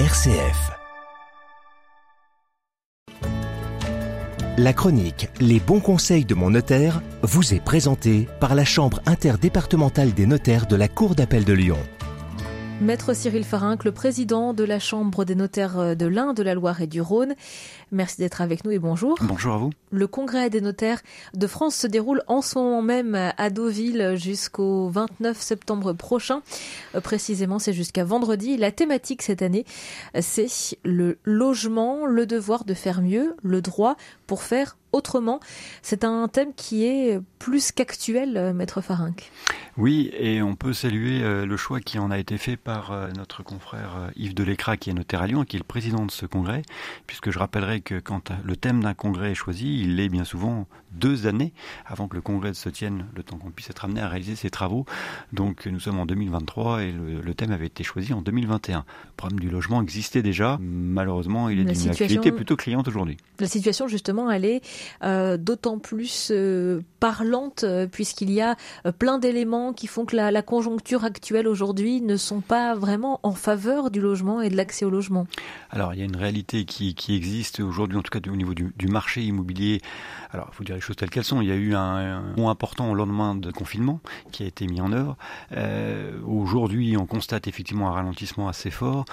[0.00, 0.72] RCF.
[4.58, 10.12] La chronique Les bons conseils de mon notaire vous est présentée par la Chambre interdépartementale
[10.12, 11.78] des notaires de la Cour d'appel de Lyon.
[12.80, 16.82] Maître Cyril Farinck, le président de la Chambre des notaires de l'Ain, de la Loire
[16.82, 17.34] et du Rhône.
[17.92, 19.16] Merci d'être avec nous et bonjour.
[19.22, 19.70] Bonjour à vous.
[19.90, 21.00] Le congrès des notaires
[21.34, 26.42] de France se déroule en ce moment même à Deauville jusqu'au 29 septembre prochain.
[26.94, 28.56] Euh, précisément, c'est jusqu'à vendredi.
[28.56, 29.64] La thématique cette année,
[30.20, 30.48] c'est
[30.84, 33.96] le logement, le devoir de faire mieux, le droit
[34.26, 35.40] pour faire autrement.
[35.82, 39.30] C'est un thème qui est plus qu'actuel, euh, Maître Farinck.
[39.76, 43.08] Oui, et on peut saluer euh, le choix qui en a été fait par euh,
[43.16, 46.26] notre confrère Yves Delécra, qui est notaire à Lyon, qui est le président de ce
[46.26, 46.62] congrès,
[47.06, 50.66] puisque je rappellerai que quand le thème d'un congrès est choisi, il est bien souvent
[50.94, 51.52] deux années
[51.86, 54.50] avant que le congrès se tienne, le temps qu'on puisse être amené à réaliser ses
[54.50, 54.86] travaux.
[55.32, 58.78] Donc nous sommes en 2023 et le, thème avait été choisi en 2021.
[58.78, 58.84] Le
[59.16, 63.16] problème du logement existait déjà, malheureusement il est d'une activité plutôt cliente aujourd'hui.
[63.40, 64.62] La situation justement, elle est
[65.02, 66.32] d'autant plus
[67.00, 68.56] parlante puisqu'il y a
[68.98, 73.90] plein d'éléments qui font que la, conjoncture actuelle aujourd'hui ne sont pas vraiment en faveur
[73.90, 75.26] du logement et de l'accès au logement
[75.70, 78.72] Alors il y a une réalité qui, existe aujourd'hui, en tout cas au niveau du,
[78.88, 79.80] marché immobilier.
[80.30, 81.40] Alors il faut dire les choses telles qu'elles sont.
[81.40, 84.80] Il y a eu un, un important au lendemain de confinement qui a été mis
[84.80, 85.16] en œuvre.
[85.52, 89.04] Euh, aujourd'hui on constate effectivement un ralentissement assez fort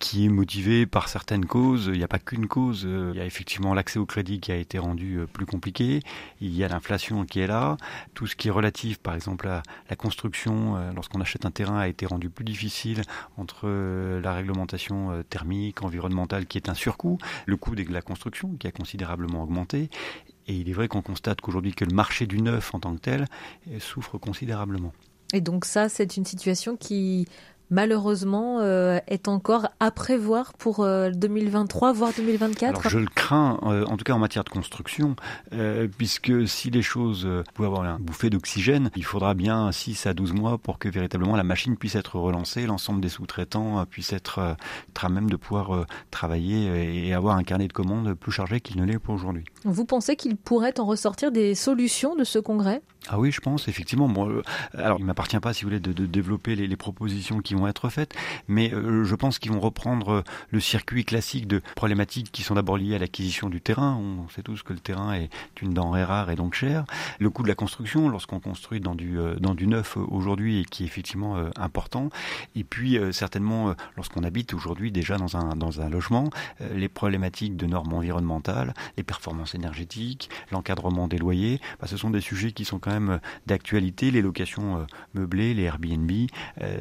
[0.00, 1.90] qui est motivé par certaines causes.
[1.92, 2.86] Il n'y a pas qu'une cause.
[2.86, 6.00] Il y a effectivement l'accès au crédit qui a été rendu euh, plus compliqué.
[6.40, 7.76] Il y a l'inflation qui est là.
[8.14, 11.78] Tout ce qui est relatif par exemple à la construction, euh, lorsqu'on achète un terrain,
[11.78, 13.02] a été rendu plus difficile
[13.36, 18.54] entre euh, la réglementation thermique, environnementale, qui est un surcoût, le coût de la construction,
[18.58, 19.90] qui a considérablement augmenté.
[20.46, 23.00] Et il est vrai qu'on constate qu'aujourd'hui que le marché du neuf en tant que
[23.00, 23.26] tel
[23.78, 24.92] souffre considérablement.
[25.32, 27.28] Et donc ça, c'est une situation qui
[27.70, 33.58] malheureusement euh, est encore à prévoir pour 2023, euh, voire 2024 Alors, Je le crains,
[33.62, 35.16] euh, en tout cas en matière de construction,
[35.96, 40.32] puisque si les choses pouvaient avoir un bouffée d'oxygène, il faudra bien 6 à 12
[40.32, 44.56] mois pour que véritablement la machine puisse être relancée, l'ensemble des sous-traitants puissent être,
[45.00, 48.84] à même de pouvoir travailler et avoir un carnet de commandes plus chargé qu'il ne
[48.84, 49.44] l'est pour aujourd'hui.
[49.64, 52.82] Vous pensez qu'il pourrait en ressortir des solutions de ce congrès?
[53.08, 54.08] Ah oui, je pense effectivement.
[54.08, 54.42] Bon,
[54.74, 57.88] alors, il m'appartient pas, si vous voulez, de, développer les, les, propositions qui vont être
[57.88, 58.14] faites,
[58.46, 62.54] mais euh, je pense qu'ils vont reprendre euh, le circuit classique de problématiques qui sont
[62.54, 63.96] d'abord liées à l'acquisition du terrain.
[63.96, 65.30] On sait tous que le terrain est
[65.62, 66.84] une denrée rare et donc chère.
[67.18, 70.64] Le coût de la construction, lorsqu'on construit dans du euh, dans du neuf aujourd'hui, et
[70.64, 72.10] qui est effectivement important.
[72.54, 76.30] Et puis certainement, lorsqu'on habite aujourd'hui déjà dans un dans un logement,
[76.74, 82.20] les problématiques de normes environnementales, les performances énergétiques, l'encadrement des loyers, bah, ce sont des
[82.20, 82.99] sujets qui sont quand même
[83.46, 84.10] d'actualité.
[84.10, 86.10] Les locations meublées, les Airbnb,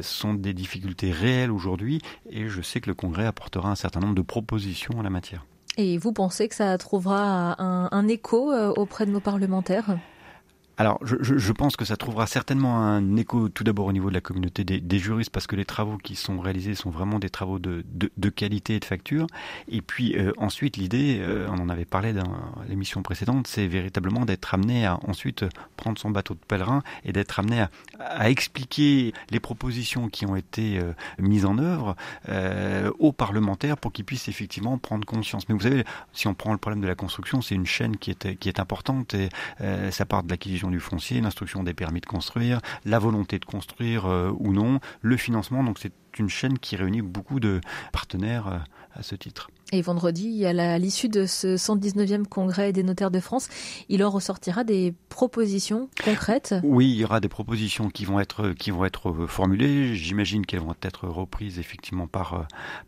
[0.00, 4.14] sont des difficultés réelles aujourd'hui et je sais que le Congrès apportera un certain nombre
[4.14, 5.44] de propositions en la matière.
[5.76, 9.98] Et vous pensez que ça trouvera un, écho euh, auprès de nos parlementaires?
[10.80, 14.22] Alors, je, pense que ça trouvera certainement un écho tout d'abord au niveau de la
[14.22, 17.84] communauté des, juristes, parce que les travaux qui sont réalisés sont vraiment des travaux de,
[18.30, 19.26] qualité et de facture.
[19.68, 22.32] Et puis euh, ensuite, l'idée, euh, on en avait parlé dans
[22.66, 25.44] l'émission précédente, c'est véritablement d'être amené à ensuite
[25.76, 27.66] prendre son bateau de pèlerin et d'être amené
[27.98, 31.94] à, expliquer les propositions qui ont été euh, mises en œuvre
[32.98, 35.46] aux parlementaires pour qu'ils puissent effectivement prendre conscience.
[35.50, 38.12] Mais vous savez, si on prend le problème de la construction, c'est une chaîne qui
[38.12, 39.28] est, qui est importante et
[39.90, 44.06] ça part de l'acquisition du foncier, l'instruction des permis de construire, la volonté de construire
[44.06, 45.62] euh, ou non, le financement.
[45.62, 47.60] Donc c'est une chaîne qui réunit beaucoup de
[47.92, 48.58] partenaires euh,
[48.94, 49.50] à ce titre.
[49.72, 53.48] Et vendredi, à l'issue de ce 119e congrès des notaires de France,
[53.88, 58.52] il en ressortira des propositions concrètes Oui, il y aura des propositions qui vont être,
[58.52, 59.94] qui vont être euh, formulées.
[59.94, 62.42] J'imagine qu'elles vont être reprises effectivement par, euh,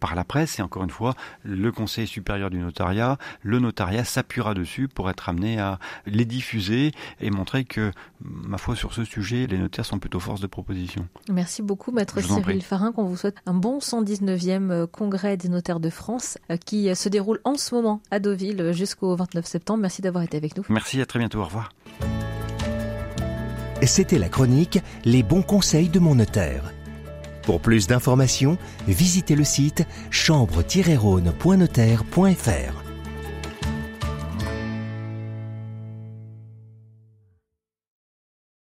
[0.00, 0.58] par la presse.
[0.58, 5.28] Et encore une fois, le Conseil supérieur du notariat, le notariat s'appuiera dessus pour être
[5.30, 9.98] amené à les diffuser et montrer que, ma foi, sur ce sujet, les notaires sont
[9.98, 11.06] plutôt force de proposition.
[11.30, 12.92] Merci beaucoup, Maître Cyril Farin.
[12.96, 17.40] On vous souhaite un bon 119e euh, congrès des notaires de France qui se déroule
[17.44, 19.80] en ce moment à Deauville jusqu'au 29 septembre.
[19.80, 20.64] Merci d'avoir été avec nous.
[20.68, 21.70] Merci, à très bientôt, au revoir.
[23.88, 26.74] C'était la chronique Les bons conseils de mon notaire.
[27.42, 32.87] Pour plus d'informations, visitez le site chambre-rhône.notaire.fr.